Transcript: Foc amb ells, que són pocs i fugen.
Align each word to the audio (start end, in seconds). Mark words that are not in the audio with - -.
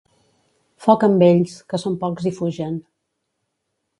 Foc 0.85 1.05
amb 1.07 1.25
ells, 1.27 1.53
que 1.73 1.79
són 1.83 1.99
pocs 2.05 2.27
i 2.31 2.33
fugen. 2.39 2.83